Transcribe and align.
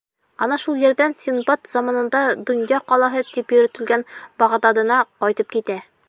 Ана 0.43 0.55
шул 0.61 0.77
ерҙән 0.83 1.11
Синдбад 1.17 1.69
заманында 1.73 2.21
«донъя 2.49 2.79
ҡалаһы» 2.93 3.21
тип 3.35 3.53
йөрөтөлгән 3.57 4.05
Бағдадына 4.45 4.97
ҡайтып 5.25 5.53
китә. 5.57 5.77